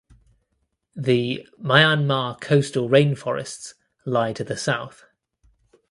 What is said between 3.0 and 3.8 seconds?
forests